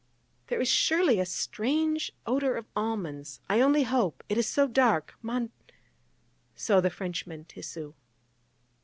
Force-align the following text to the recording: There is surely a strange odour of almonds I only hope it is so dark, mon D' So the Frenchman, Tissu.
There 0.47 0.59
is 0.59 0.67
surely 0.67 1.19
a 1.19 1.27
strange 1.27 2.11
odour 2.25 2.55
of 2.55 2.65
almonds 2.75 3.39
I 3.47 3.61
only 3.61 3.83
hope 3.83 4.23
it 4.29 4.35
is 4.39 4.47
so 4.47 4.65
dark, 4.67 5.13
mon 5.21 5.51
D' 5.67 5.73
So 6.55 6.81
the 6.81 6.89
Frenchman, 6.89 7.45
Tissu. 7.45 7.93